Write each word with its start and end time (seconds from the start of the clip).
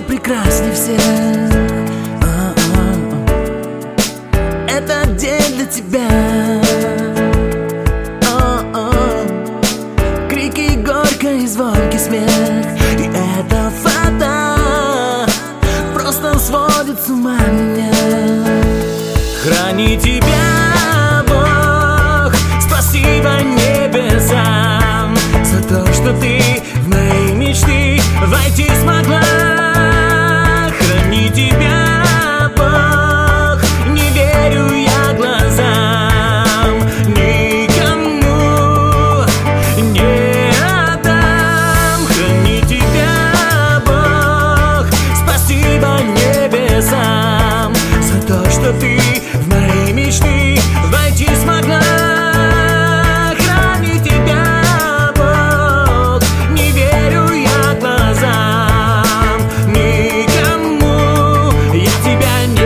ты 0.00 0.06
прекрасней 0.06 0.72
всех 0.72 1.00
а 2.22 2.54
-а. 2.56 2.88
Это 4.68 5.06
день 5.16 5.56
для 5.56 5.66
тебя. 5.66 6.08
А 8.26 8.90
Крики 10.28 10.76
горько 10.76 11.32
и 11.32 11.46
звонкий 11.46 11.98
смех. 11.98 12.66
И 12.98 13.10
это 13.14 13.70
фото 13.82 15.26
Просто 15.94 16.38
сводит 16.38 17.00
с 17.00 17.08
ума. 17.10 17.49
Что 48.70 48.80
ты 48.80 48.98
в 49.34 49.48
мои 49.48 49.92
мечты 49.92 50.58
Войти 50.86 51.28
смогла 51.42 51.80
Храни 53.36 53.98
тебя 54.00 55.12
Бог. 55.16 56.22
Не 56.50 56.70
верю 56.72 57.32
я 57.32 57.74
глазам 57.80 59.40
Никому. 59.66 61.52
Я 61.74 61.90
тебя 62.04 62.46
не 62.46 62.59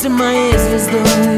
Оставайся 0.00 0.08
моей 0.08 0.56
звездой 0.58 1.29